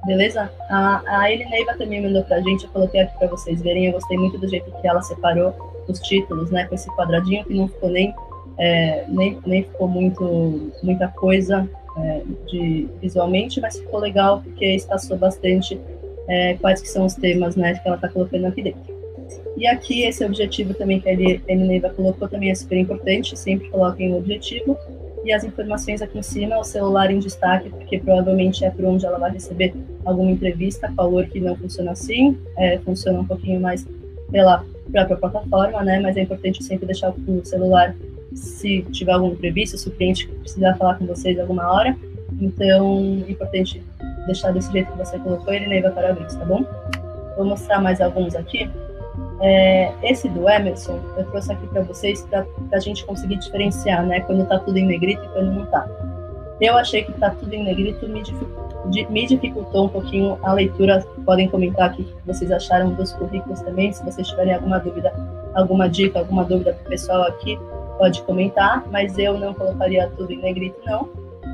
Beleza? 0.05 0.49
A, 0.69 1.01
a 1.05 1.31
Elineiva 1.31 1.73
também 1.73 2.01
mandou 2.01 2.23
pra 2.23 2.39
gente, 2.39 2.65
eu 2.65 2.69
coloquei 2.69 3.01
aqui 3.01 3.17
para 3.17 3.27
vocês 3.27 3.61
verem, 3.61 3.87
eu 3.87 3.93
gostei 3.93 4.17
muito 4.17 4.37
do 4.37 4.47
jeito 4.47 4.71
que 4.79 4.87
ela 4.87 5.01
separou 5.01 5.53
os 5.87 5.99
títulos, 5.99 6.51
né, 6.51 6.65
com 6.65 6.75
esse 6.75 6.89
quadradinho 6.95 7.43
que 7.45 7.53
não 7.53 7.67
ficou 7.67 7.89
nem, 7.89 8.13
é, 8.57 9.05
nem, 9.07 9.39
nem 9.45 9.63
ficou 9.63 9.87
muito, 9.87 10.71
muita 10.83 11.07
coisa 11.09 11.67
é, 11.97 12.21
de, 12.47 12.87
visualmente, 13.01 13.59
mas 13.59 13.77
ficou 13.77 13.99
legal 13.99 14.41
porque 14.41 14.65
espaçou 14.75 15.17
bastante 15.17 15.79
é, 16.27 16.55
quais 16.55 16.81
que 16.81 16.89
são 16.89 17.05
os 17.05 17.15
temas, 17.15 17.55
né, 17.55 17.73
que 17.73 17.87
ela 17.87 17.95
está 17.95 18.07
colocando 18.07 18.45
aqui 18.45 18.63
dentro. 18.63 18.96
E 19.57 19.65
aqui 19.65 20.03
esse 20.03 20.23
objetivo 20.23 20.75
também 20.75 20.99
que 20.99 21.09
a 21.09 21.13
Elineiva 21.13 21.89
colocou 21.89 22.27
também 22.29 22.51
é 22.51 22.55
super 22.55 22.77
importante, 22.77 23.37
sempre 23.37 23.67
coloquem 23.69 24.13
o 24.13 24.17
objetivo. 24.17 24.77
E 25.25 25.33
as 25.33 25.43
informações 25.43 25.99
aqui 26.01 26.19
em 26.19 26.23
cima, 26.23 26.59
o 26.59 26.63
celular 26.63 27.09
em 27.09 27.17
destaque, 27.17 27.69
porque 27.69 27.97
provavelmente 27.97 28.63
é 28.63 28.69
por 28.69 28.85
onde 28.85 29.05
ela 29.05 29.17
vai 29.17 29.31
receber 29.31 29.73
alguma 30.05 30.29
entrevista, 30.29 30.89
valor 30.95 31.25
que 31.25 31.39
não 31.39 31.55
funciona 31.55 31.91
assim, 31.91 32.37
é, 32.55 32.77
funciona 32.77 33.19
um 33.19 33.25
pouquinho 33.25 33.59
mais 33.59 33.85
pela 34.31 34.63
própria 34.91 35.17
plataforma, 35.17 35.83
né? 35.83 35.99
Mas 35.99 36.15
é 36.17 36.21
importante 36.21 36.63
sempre 36.63 36.85
deixar 36.85 37.09
o 37.09 37.45
celular 37.45 37.95
se 38.33 38.83
tiver 38.91 39.13
algum 39.13 39.31
imprevisto, 39.31 39.77
se 39.77 39.87
o 39.87 39.91
cliente 39.91 40.27
precisar 40.27 40.75
falar 40.75 40.95
com 40.95 41.07
vocês 41.07 41.39
alguma 41.39 41.67
hora. 41.73 41.97
Então, 42.39 43.23
é 43.27 43.31
importante 43.31 43.83
deixar 44.27 44.51
desse 44.51 44.71
jeito 44.71 44.91
que 44.91 44.97
você 44.97 45.17
colocou, 45.17 45.51
Elineiva, 45.51 45.89
parabéns, 45.89 46.35
tá 46.35 46.45
bom? 46.45 46.63
Vou 47.35 47.45
mostrar 47.45 47.81
mais 47.81 47.99
alguns 47.99 48.35
aqui. 48.35 48.69
É, 49.41 49.93
esse 50.01 50.27
do 50.29 50.49
Emerson, 50.49 50.99
eu 51.15 51.25
trouxe 51.25 51.51
aqui 51.51 51.67
para 51.67 51.83
vocês 51.83 52.25
para 52.29 52.45
a 52.71 52.79
gente 52.79 53.05
conseguir 53.05 53.37
diferenciar, 53.37 54.05
né? 54.05 54.21
Quando 54.21 54.43
está 54.43 54.59
tudo 54.59 54.77
em 54.77 54.85
negrito 54.85 55.23
e 55.23 55.27
quando 55.29 55.51
não 55.51 55.63
está. 55.63 55.87
Eu 56.59 56.75
achei 56.75 57.03
que 57.03 57.11
está 57.11 57.29
tudo 57.29 57.53
em 57.53 57.63
negrito 57.63 58.07
me, 58.07 58.23
me 59.09 59.27
dificultou 59.27 59.85
um 59.85 59.89
pouquinho 59.89 60.39
a 60.41 60.53
leitura. 60.53 61.05
Podem 61.23 61.47
comentar 61.47 61.91
aqui 61.91 62.01
o 62.01 62.05
que 62.05 62.25
vocês 62.25 62.51
acharam 62.51 62.93
dos 62.93 63.13
currículos 63.13 63.61
também. 63.61 63.93
Se 63.93 64.03
vocês 64.03 64.27
tiverem 64.27 64.55
alguma 64.55 64.79
dúvida, 64.79 65.13
alguma 65.53 65.87
dica, 65.87 66.19
alguma 66.19 66.43
dúvida 66.43 66.73
para 66.73 66.85
o 66.85 66.89
pessoal 66.89 67.23
aqui, 67.23 67.59
pode 67.99 68.23
comentar. 68.23 68.83
Mas 68.89 69.17
eu 69.19 69.37
não 69.37 69.53
colocaria 69.53 70.11
tudo 70.17 70.33
em 70.33 70.37
negrito, 70.37 70.79
não. 70.85 71.07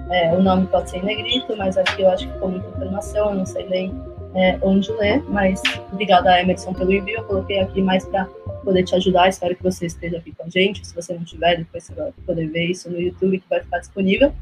É, 0.10 0.34
o 0.34 0.42
nome 0.42 0.68
pode 0.68 0.90
ser 0.90 0.98
em 0.98 1.04
negrito, 1.04 1.56
mas 1.58 1.78
aqui 1.78 2.02
eu 2.02 2.10
acho 2.10 2.28
que 2.28 2.34
ficou 2.34 2.50
muita 2.50 2.68
informação, 2.70 3.30
eu 3.30 3.36
não 3.36 3.46
sei 3.46 3.68
nem 3.68 3.94
é, 4.36 4.58
onde 4.62 4.92
ler, 4.94 5.24
mas 5.30 5.62
obrigada, 5.92 6.40
Emerson, 6.42 6.74
pelo 6.74 6.92
envio. 6.92 7.18
Eu 7.18 7.24
coloquei 7.26 7.60
aqui 7.60 7.82
mais 7.82 8.06
para 8.06 8.26
poder 8.64 8.84
te 8.84 8.96
ajudar. 8.96 9.30
Espero 9.30 9.56
que 9.56 9.64
você 9.64 9.86
esteja 9.86 10.18
aqui 10.18 10.34
com 10.34 10.44
a 10.44 10.50
gente. 10.50 10.86
Se 10.86 10.96
você 10.96 11.14
não 11.14 11.24
tiver, 11.24 11.58
depois 11.58 11.84
você 11.84 11.94
vai 11.94 12.12
poder 12.26 12.48
ver 12.48 12.66
isso 12.66 12.90
no 12.90 13.00
YouTube, 13.00 13.40
que 13.40 13.50
vai 13.50 13.62
ficar 13.62 13.80
disponível. 13.80 14.34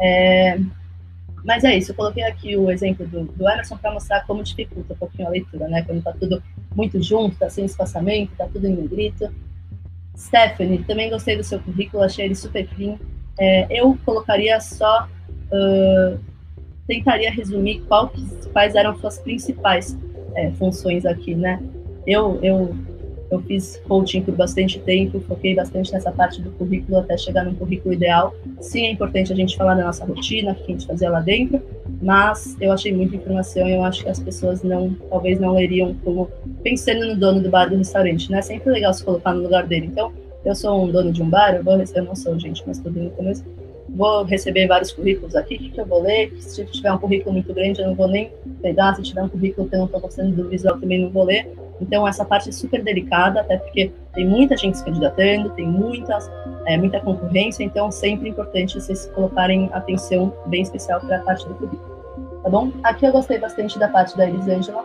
É, 0.00 0.58
mas 1.44 1.62
é 1.62 1.76
isso, 1.76 1.92
eu 1.92 1.94
coloquei 1.94 2.24
aqui 2.24 2.56
o 2.56 2.70
exemplo 2.70 3.06
do, 3.06 3.24
do 3.24 3.48
Emerson 3.48 3.76
para 3.76 3.92
mostrar 3.92 4.24
como 4.26 4.42
dificulta 4.42 4.94
um 4.94 4.96
pouquinho 4.96 5.28
a 5.28 5.30
leitura, 5.30 5.68
né? 5.68 5.82
Quando 5.82 5.98
está 5.98 6.12
tudo 6.12 6.42
muito 6.74 7.02
junto, 7.02 7.34
está 7.34 7.50
sem 7.50 7.66
espaçamento, 7.66 8.32
está 8.32 8.46
tudo 8.46 8.66
em 8.66 8.74
negrito. 8.74 9.30
Stephanie, 10.16 10.82
também 10.84 11.10
gostei 11.10 11.36
do 11.36 11.44
seu 11.44 11.60
currículo, 11.60 12.02
achei 12.02 12.24
ele 12.24 12.34
super 12.34 12.66
clean. 12.68 12.98
É, 13.38 13.66
eu 13.70 13.98
colocaria 14.06 14.58
só 14.58 15.06
uh, 15.52 16.18
tentaria 16.86 17.30
resumir 17.30 17.82
qual, 17.88 18.12
quais 18.52 18.74
eram 18.74 18.96
suas 18.98 19.18
principais 19.18 19.96
é, 20.34 20.50
funções 20.52 21.06
aqui, 21.06 21.34
né? 21.34 21.62
Eu, 22.06 22.38
eu, 22.42 22.74
eu 23.30 23.40
fiz 23.42 23.80
coaching 23.88 24.22
por 24.22 24.34
bastante 24.34 24.78
tempo, 24.80 25.20
foquei 25.20 25.54
bastante 25.54 25.92
nessa 25.92 26.12
parte 26.12 26.42
do 26.42 26.50
currículo 26.52 26.98
até 26.98 27.16
chegar 27.16 27.44
num 27.44 27.54
currículo 27.54 27.94
ideal. 27.94 28.34
Sim, 28.60 28.84
é 28.84 28.90
importante 28.90 29.32
a 29.32 29.36
gente 29.36 29.56
falar 29.56 29.74
da 29.74 29.84
nossa 29.84 30.04
rotina, 30.04 30.52
o 30.52 30.54
que 30.54 30.62
a 30.62 30.66
gente 30.66 30.86
fazia 30.86 31.10
lá 31.10 31.20
dentro, 31.20 31.62
mas 32.02 32.56
eu 32.60 32.72
achei 32.72 32.92
muita 32.92 33.16
informação 33.16 33.66
e 33.66 33.72
eu 33.72 33.82
acho 33.82 34.02
que 34.02 34.10
as 34.10 34.20
pessoas 34.20 34.62
não, 34.62 34.94
talvez 35.08 35.40
não 35.40 35.54
leriam 35.54 35.94
como 36.04 36.28
pensando 36.62 37.06
no 37.06 37.16
dono 37.16 37.40
do 37.40 37.48
bar 37.48 37.70
do 37.70 37.76
restaurante, 37.76 38.30
né? 38.30 38.38
É 38.38 38.42
sempre 38.42 38.70
legal 38.70 38.92
se 38.92 39.02
colocar 39.02 39.32
no 39.32 39.42
lugar 39.42 39.66
dele. 39.66 39.86
Então, 39.86 40.12
eu 40.44 40.54
sou 40.54 40.84
um 40.84 40.90
dono 40.90 41.10
de 41.10 41.22
um 41.22 41.30
bar, 41.30 41.54
eu, 41.54 41.64
vou, 41.64 41.74
eu 41.74 42.04
não 42.04 42.14
sou, 42.14 42.38
gente, 42.38 42.62
mas 42.66 42.78
tudo 42.78 43.00
no 43.00 43.10
começo 43.10 43.42
vou 43.94 44.24
receber 44.24 44.66
vários 44.66 44.92
currículos 44.92 45.36
aqui, 45.36 45.56
que, 45.56 45.80
eu 45.80 45.86
vou 45.86 46.02
ler? 46.02 46.32
Se 46.40 46.64
tiver 46.66 46.92
um 46.92 46.98
currículo 46.98 47.32
muito 47.32 47.52
grande, 47.54 47.80
eu 47.80 47.88
não 47.88 47.94
vou 47.94 48.08
nem 48.08 48.32
pegar. 48.60 48.94
Se 48.94 49.02
tiver 49.02 49.22
um 49.22 49.28
currículo 49.28 49.68
que 49.68 49.74
eu 49.74 49.78
não 49.78 49.86
estou 49.86 50.00
gostando 50.00 50.34
do 50.34 50.48
visual, 50.48 50.78
também 50.78 51.02
não 51.02 51.10
vou 51.10 51.24
ler. 51.24 51.50
Então, 51.80 52.06
essa 52.06 52.24
parte 52.24 52.48
é 52.48 52.52
super 52.52 52.82
delicada, 52.82 53.40
até 53.40 53.56
porque 53.56 53.92
tem 54.12 54.26
muita 54.26 54.56
gente 54.56 54.78
se 54.78 54.84
candidatando, 54.84 55.50
tem 55.50 55.66
muitas, 55.66 56.30
é, 56.66 56.76
muita 56.76 57.00
concorrência, 57.00 57.64
então 57.64 57.90
sempre 57.90 58.28
é 58.28 58.30
importante 58.30 58.80
vocês 58.80 59.06
colocarem 59.14 59.68
atenção 59.72 60.32
bem 60.46 60.62
especial 60.62 61.00
para 61.00 61.16
a 61.16 61.20
parte 61.20 61.46
do 61.48 61.54
currículo. 61.54 61.94
Tá 62.42 62.50
bom? 62.50 62.70
Aqui 62.82 63.06
eu 63.06 63.12
gostei 63.12 63.38
bastante 63.38 63.78
da 63.78 63.88
parte 63.88 64.16
da 64.16 64.28
Elisângela. 64.28 64.84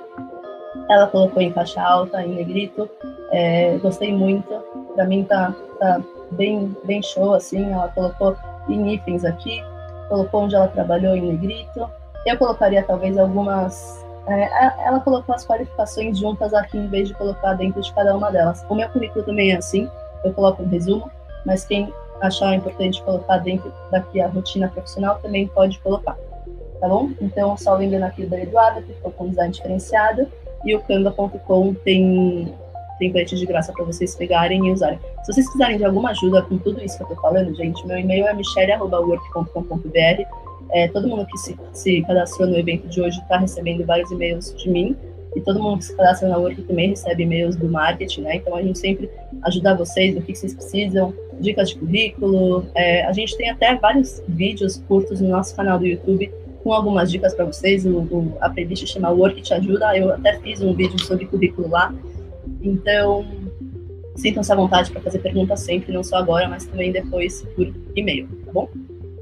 Ela 0.89 1.07
colocou 1.07 1.41
em 1.41 1.51
faixa 1.51 1.81
alta, 1.81 2.23
em 2.23 2.35
negrito. 2.35 2.89
É, 3.31 3.77
gostei 3.79 4.13
muito. 4.13 4.49
Para 4.95 5.05
mim 5.05 5.23
tá, 5.23 5.53
tá 5.77 6.01
bem, 6.31 6.75
bem 6.85 7.01
show, 7.03 7.33
assim. 7.33 7.71
Ela 7.71 7.89
colocou 7.89 8.35
em 8.73 8.93
itens 8.93 9.25
aqui, 9.25 9.63
colocou 10.07 10.43
onde 10.43 10.55
ela 10.55 10.67
trabalhou 10.67 11.15
em 11.15 11.21
negrito. 11.21 11.89
Eu 12.25 12.37
colocaria 12.37 12.83
talvez 12.83 13.17
algumas. 13.17 14.05
É, 14.27 14.85
ela 14.85 14.99
colocou 14.99 15.33
as 15.33 15.45
qualificações 15.45 16.19
juntas 16.19 16.53
aqui 16.53 16.77
em 16.77 16.87
vez 16.87 17.07
de 17.07 17.13
colocar 17.15 17.53
dentro 17.53 17.81
de 17.81 17.93
cada 17.93 18.15
uma 18.15 18.31
delas. 18.31 18.65
O 18.69 18.75
meu 18.75 18.87
currículo 18.89 19.25
também 19.25 19.51
é 19.51 19.57
assim, 19.57 19.89
eu 20.23 20.33
coloco 20.33 20.61
um 20.61 20.67
resumo, 20.67 21.09
mas 21.45 21.65
quem 21.65 21.91
achar 22.21 22.53
importante 22.53 23.01
colocar 23.03 23.37
dentro 23.39 23.71
daqui 23.91 24.21
a 24.21 24.27
rotina 24.27 24.67
profissional 24.67 25.19
também 25.21 25.47
pode 25.47 25.79
colocar, 25.79 26.17
tá 26.79 26.87
bom? 26.87 27.09
Então, 27.21 27.55
só 27.57 27.75
lembrando 27.75 28.03
aqui 28.03 28.25
do 28.25 28.35
Eduardo, 28.35 28.81
que 28.81 28.93
ficou 28.93 29.11
com 29.11 29.29
design 29.29 29.53
diferenciado, 29.53 30.27
e 30.65 30.75
o 30.75 30.81
canva.com 30.81 31.73
tem 31.73 32.53
template 32.99 33.35
de 33.35 33.45
graça 33.45 33.73
para 33.73 33.85
vocês 33.85 34.15
pegarem 34.15 34.67
e 34.67 34.71
usarem. 34.71 34.99
Se 35.23 35.33
vocês 35.33 35.45
precisarem 35.45 35.77
de 35.77 35.85
alguma 35.85 36.11
ajuda 36.11 36.41
com 36.43 36.57
tudo 36.57 36.83
isso 36.83 36.97
que 36.97 37.03
eu 37.03 37.07
estou 37.07 37.21
falando, 37.21 37.55
gente, 37.55 37.85
meu 37.87 37.97
e-mail 37.97 38.27
é 38.27 38.33
michelle.work.com.br. 38.33 40.23
É, 40.71 40.87
todo 40.89 41.07
mundo 41.07 41.25
que 41.25 41.37
se, 41.37 41.57
se 41.73 42.01
cadastrou 42.03 42.47
no 42.47 42.57
evento 42.57 42.87
de 42.87 43.01
hoje 43.01 43.19
está 43.19 43.37
recebendo 43.37 43.85
vários 43.85 44.11
e-mails 44.11 44.53
de 44.55 44.69
mim. 44.69 44.95
E 45.35 45.41
todo 45.41 45.61
mundo 45.61 45.77
que 45.77 45.85
se 45.85 45.95
cadastra 45.95 46.27
na 46.27 46.37
Work 46.37 46.61
também 46.63 46.89
recebe 46.89 47.23
e-mails 47.23 47.55
do 47.55 47.69
marketing, 47.69 48.21
né? 48.21 48.37
Então 48.37 48.55
a 48.55 48.61
gente 48.61 48.79
sempre 48.79 49.09
ajuda 49.43 49.75
vocês 49.75 50.15
do 50.15 50.21
que 50.21 50.35
vocês 50.35 50.53
precisam, 50.55 51.13
dicas 51.39 51.69
de 51.69 51.77
currículo. 51.77 52.65
É, 52.75 53.05
a 53.05 53.13
gente 53.13 53.37
tem 53.37 53.49
até 53.49 53.75
vários 53.75 54.23
vídeos 54.27 54.83
curtos 54.87 55.21
no 55.21 55.29
nosso 55.29 55.55
canal 55.55 55.77
do 55.77 55.85
YouTube 55.85 56.31
com 56.63 56.73
algumas 56.73 57.11
dicas 57.11 57.33
para 57.33 57.45
vocês. 57.45 57.85
O, 57.85 57.99
o, 57.99 58.37
a 58.41 58.49
playlist 58.49 58.87
chama 58.87 59.09
Work 59.11 59.41
Te 59.41 59.53
Ajuda. 59.53 59.95
Eu 59.95 60.13
até 60.13 60.39
fiz 60.39 60.61
um 60.61 60.73
vídeo 60.73 60.99
sobre 60.99 61.25
currículo 61.25 61.69
lá. 61.69 61.93
Então, 62.61 63.25
sintam-se 64.15 64.51
à 64.51 64.55
vontade 64.55 64.91
para 64.91 65.01
fazer 65.01 65.19
perguntas 65.19 65.61
sempre, 65.61 65.93
não 65.93 66.03
só 66.03 66.17
agora, 66.17 66.47
mas 66.47 66.65
também 66.65 66.91
depois 66.91 67.43
por 67.55 67.71
e-mail, 67.95 68.27
tá 68.45 68.51
bom? 68.51 68.69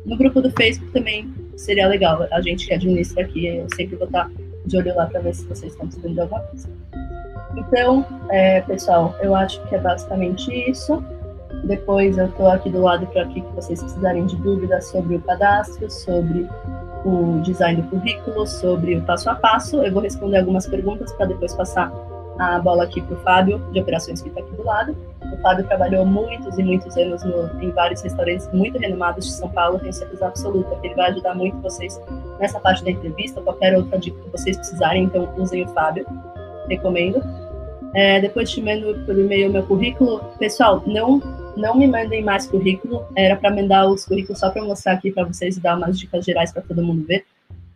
No 0.06 0.18
grupo 0.18 0.42
do 0.42 0.52
Facebook 0.52 0.92
também 0.92 1.32
seria 1.56 1.88
legal, 1.88 2.28
a 2.32 2.42
gente 2.42 2.68
que 2.68 2.74
administra 2.74 3.24
aqui, 3.24 3.48
eu 3.48 3.68
sempre 3.76 3.96
vou 3.96 4.08
estar 4.08 4.30
de 4.66 4.78
olho 4.78 4.96
lá 4.96 5.06
para 5.06 5.20
ver 5.22 5.34
se 5.34 5.46
vocês 5.46 5.72
estão 5.72 5.88
precisando 5.88 6.14
de 6.14 6.22
alguma 6.22 6.42
coisa. 6.42 6.70
Então, 7.56 8.06
é, 8.30 8.62
pessoal, 8.62 9.16
eu 9.22 9.36
acho 9.36 9.62
que 9.68 9.76
é 9.76 9.80
basicamente 9.80 10.52
isso. 10.70 11.04
Depois 11.64 12.18
eu 12.18 12.28
estou 12.28 12.48
aqui 12.48 12.70
do 12.70 12.82
lado 12.82 13.08
para 13.08 13.26
que 13.26 13.42
vocês 13.56 13.82
precisarem 13.82 14.26
de 14.26 14.36
dúvidas 14.38 14.86
sobre 14.90 15.16
o 15.16 15.22
cadastro, 15.22 15.90
sobre 15.90 16.48
o 17.04 17.40
design 17.42 17.82
do 17.82 17.90
currículo, 17.90 18.46
sobre 18.46 18.96
o 18.96 19.02
passo 19.02 19.30
a 19.30 19.36
passo. 19.36 19.82
Eu 19.82 19.92
vou 19.92 20.02
responder 20.02 20.38
algumas 20.38 20.68
perguntas 20.68 21.12
para 21.14 21.28
depois 21.28 21.54
passar 21.54 21.92
a 22.40 22.60
bola 22.60 22.84
aqui 22.84 23.02
para 23.02 23.16
o 23.16 23.20
Fábio, 23.22 23.60
de 23.72 23.80
operações, 23.80 24.22
que 24.22 24.30
está 24.30 24.42
aqui 24.42 24.56
do 24.56 24.64
lado. 24.64 24.96
O 25.34 25.38
Fábio 25.42 25.66
trabalhou 25.66 26.06
muitos 26.06 26.58
e 26.58 26.64
muitos 26.64 26.96
anos 26.98 27.24
no, 27.24 27.62
em 27.62 27.72
vários 27.72 28.02
restaurantes 28.02 28.50
muito 28.54 28.78
renomados 28.78 29.26
de 29.26 29.32
São 29.34 29.50
Paulo, 29.50 29.80
tenho 29.80 29.94
certeza 29.94 30.28
absoluta 30.28 30.76
que 30.76 30.88
ele 30.88 30.96
vai 30.96 31.12
ajudar 31.12 31.36
muito 31.36 31.58
vocês 31.62 32.00
nessa 32.40 32.60
parte 32.60 32.84
da 32.84 32.92
entrevista, 32.92 33.42
qualquer 33.42 33.76
outra 33.76 33.98
dica 33.98 34.20
que 34.22 34.30
vocês 34.30 34.58
precisarem, 34.58 35.04
então 35.04 35.30
usem 35.38 35.64
o 35.64 35.68
Fábio, 35.70 36.06
recomendo. 36.68 37.22
É, 37.94 38.20
depois 38.22 38.50
te 38.50 38.62
mando 38.62 38.94
por 39.06 39.18
e-mail 39.18 39.52
meu 39.52 39.64
currículo. 39.64 40.20
Pessoal, 40.38 40.84
não 40.86 41.22
não 41.58 41.76
me 41.76 41.88
mandem 41.88 42.24
mais 42.24 42.46
currículo, 42.46 43.04
era 43.16 43.36
para 43.36 43.50
mandar 43.50 43.88
os 43.88 44.06
currículos 44.06 44.40
só 44.40 44.52
para 44.52 44.64
mostrar 44.64 44.94
aqui 44.94 45.12
para 45.12 45.24
vocês 45.24 45.58
e 45.58 45.60
dar 45.60 45.76
umas 45.76 46.00
dicas 46.00 46.24
gerais 46.24 46.52
para 46.52 46.62
todo 46.62 46.84
mundo 46.84 47.04
ver. 47.06 47.26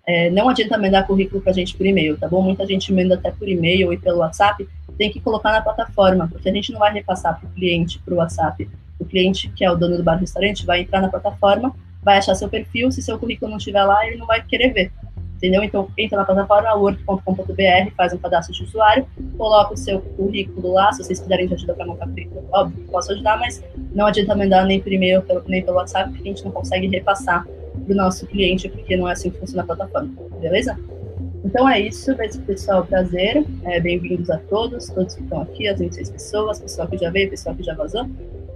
É, 0.05 0.29
não 0.31 0.49
adianta 0.49 0.77
mandar 0.77 1.05
currículo 1.05 1.41
para 1.41 1.51
a 1.51 1.55
gente 1.55 1.75
por 1.77 1.85
e-mail, 1.85 2.17
tá 2.17 2.27
bom? 2.27 2.41
Muita 2.41 2.65
gente 2.65 2.91
manda 2.91 3.15
até 3.15 3.31
por 3.31 3.47
e-mail 3.47 3.93
e 3.93 3.97
pelo 3.97 4.19
WhatsApp, 4.19 4.67
tem 4.97 5.11
que 5.11 5.19
colocar 5.19 5.51
na 5.51 5.61
plataforma, 5.61 6.27
porque 6.27 6.49
a 6.49 6.53
gente 6.53 6.71
não 6.71 6.79
vai 6.79 6.93
repassar 6.93 7.39
para 7.39 7.47
o 7.47 7.51
cliente, 7.53 7.99
para 7.99 8.13
o 8.13 8.17
WhatsApp. 8.17 8.69
O 8.99 9.05
cliente, 9.05 9.49
que 9.49 9.63
é 9.63 9.71
o 9.71 9.75
dono 9.75 9.97
do 9.97 10.03
bar 10.03 10.17
restaurante, 10.17 10.65
vai 10.65 10.81
entrar 10.81 11.01
na 11.01 11.09
plataforma, 11.09 11.73
vai 12.03 12.17
achar 12.17 12.35
seu 12.35 12.49
perfil, 12.49 12.91
se 12.91 13.01
seu 13.01 13.17
currículo 13.17 13.49
não 13.49 13.57
estiver 13.57 13.83
lá, 13.83 14.05
ele 14.05 14.17
não 14.17 14.27
vai 14.27 14.43
querer 14.43 14.73
ver. 14.73 14.91
Entendeu? 15.37 15.63
Então, 15.63 15.89
entra 15.97 16.19
na 16.19 16.25
plataforma 16.25 16.75
work.com.br, 16.75 17.91
faz 17.97 18.13
um 18.13 18.17
cadastro 18.19 18.53
de 18.53 18.63
usuário, 18.63 19.07
coloca 19.37 19.73
o 19.73 19.77
seu 19.77 19.99
currículo 19.99 20.71
lá, 20.73 20.91
se 20.91 21.03
vocês 21.03 21.19
quiserem 21.19 21.47
de 21.47 21.55
ajuda 21.55 21.73
para 21.73 21.85
montar 21.85 22.05
currículo, 22.07 22.45
óbvio, 22.51 22.85
posso 22.91 23.11
ajudar, 23.11 23.39
mas 23.39 23.63
não 23.95 24.05
adianta 24.05 24.35
mandar 24.35 24.65
nem 24.65 24.79
por 24.79 24.91
e-mail, 24.91 25.23
nem 25.47 25.63
pelo 25.63 25.77
WhatsApp, 25.77 26.11
porque 26.11 26.29
a 26.29 26.31
gente 26.31 26.45
não 26.45 26.51
consegue 26.51 26.87
repassar 26.87 27.43
do 27.75 27.95
nosso 27.95 28.25
cliente, 28.27 28.69
porque 28.69 28.95
não 28.95 29.07
é 29.07 29.13
assim 29.13 29.29
que 29.29 29.39
funciona 29.39 29.63
a 29.63 29.65
plataforma, 29.65 30.11
beleza? 30.39 30.77
Então 31.43 31.67
é 31.67 31.79
isso, 31.79 32.15
pessoal, 32.45 32.85
prazer, 32.85 33.43
é, 33.63 33.79
bem-vindos 33.79 34.29
a 34.29 34.37
todos, 34.37 34.87
todos 34.89 35.15
que 35.15 35.23
estão 35.23 35.41
aqui, 35.41 35.67
as 35.67 35.79
26 35.79 36.11
pessoas, 36.11 36.59
pessoal 36.59 36.87
que 36.87 36.97
já 36.97 37.09
veio, 37.09 37.29
pessoal 37.29 37.55
que 37.55 37.63
já 37.63 37.73
vazou. 37.73 38.07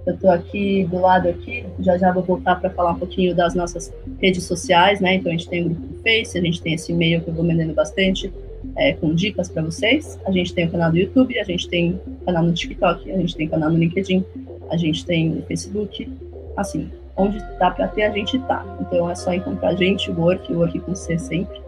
Eu 0.06 0.14
estou 0.14 0.30
aqui 0.30 0.86
do 0.86 1.00
lado 1.00 1.28
aqui, 1.28 1.66
já 1.80 1.98
já 1.98 2.12
vou 2.12 2.22
voltar 2.22 2.58
para 2.58 2.70
falar 2.70 2.92
um 2.92 3.00
pouquinho 3.00 3.36
das 3.36 3.56
nossas 3.56 3.92
redes 4.22 4.44
sociais, 4.44 5.02
né? 5.02 5.16
Então 5.16 5.32
a 5.32 5.36
gente 5.36 5.50
tem 5.50 5.64
o 5.64 5.70
grupo 5.70 5.82
do 5.82 5.96
Face, 6.04 6.38
a 6.38 6.42
gente 6.42 6.62
tem 6.62 6.76
esse 6.76 6.92
e-mail 6.92 7.22
que 7.22 7.30
eu 7.30 7.34
vou 7.34 7.44
mandando 7.44 7.74
bastante, 7.74 8.32
é, 8.78 8.94
com 8.94 9.16
dicas 9.16 9.50
para 9.50 9.64
vocês. 9.64 10.20
A 10.26 10.32
gente 10.32 10.54
tem 10.54 10.68
o 10.68 10.72
canal 10.72 10.92
do 10.92 10.98
YouTube, 10.98 11.40
a 11.40 11.44
gente 11.44 11.68
tem 11.68 12.00
canal 12.24 12.44
no 12.44 12.54
TikTok, 12.54 13.12
a 13.12 13.18
gente 13.18 13.36
tem 13.36 13.48
canal 13.48 13.72
no 13.72 13.80
LinkedIn, 13.80 14.24
a 14.70 14.78
gente 14.78 15.04
tem 15.04 15.30
no 15.30 15.42
Facebook, 15.42 16.08
assim, 16.56 16.90
onde 17.18 17.40
dá 17.58 17.72
para 17.72 17.88
ter, 17.88 18.04
a 18.04 18.12
gente 18.12 18.40
tá. 18.40 18.66
Então 18.80 19.10
é 19.10 19.16
só 19.16 19.34
encontrar 19.34 19.70
a 19.70 19.76
gente, 19.76 20.12
o 20.12 20.20
Work, 20.20 20.54
o 20.54 20.60
Work 20.60 20.80
com 20.82 20.96
C 20.96 21.18
sempre. 21.18 21.64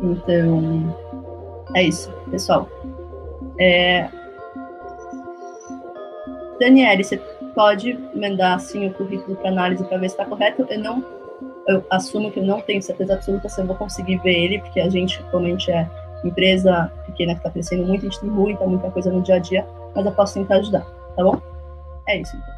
Então, 0.00 0.94
é 1.74 1.82
isso, 1.82 2.12
pessoal. 2.30 2.68
É... 3.58 4.08
Daniele, 6.60 7.04
você 7.04 7.18
pode 7.54 7.98
mandar 8.14 8.54
assim 8.54 8.86
o 8.86 8.94
currículo 8.94 9.36
para 9.36 9.50
análise 9.50 9.84
para 9.84 9.98
ver 9.98 10.08
se 10.08 10.14
está 10.14 10.24
correto? 10.24 10.66
Eu 10.68 10.78
não, 10.78 11.04
eu 11.66 11.84
assumo 11.90 12.30
que 12.30 12.40
eu 12.40 12.44
não 12.44 12.60
tenho 12.60 12.82
certeza 12.82 13.14
absoluta 13.14 13.48
se 13.48 13.60
eu 13.60 13.66
vou 13.66 13.76
conseguir 13.76 14.18
ver 14.18 14.44
ele, 14.44 14.58
porque 14.60 14.80
a 14.80 14.88
gente, 14.88 15.22
como 15.30 15.46
a 15.46 15.50
gente 15.50 15.70
é 15.70 15.88
empresa 16.24 16.90
pequena 17.06 17.32
que 17.32 17.40
está 17.40 17.50
crescendo 17.50 17.86
muito, 17.86 18.06
a 18.06 18.08
gente 18.08 18.20
tem 18.20 18.30
muita, 18.30 18.66
muita 18.66 18.90
coisa 18.90 19.10
no 19.10 19.22
dia 19.22 19.36
a 19.36 19.38
dia, 19.38 19.66
mas 19.94 20.04
eu 20.04 20.12
posso 20.12 20.34
tentar 20.34 20.56
ajudar, 20.56 20.84
tá 21.16 21.22
bom? 21.22 21.40
É 22.08 22.20
isso, 22.20 22.36
então. 22.36 22.57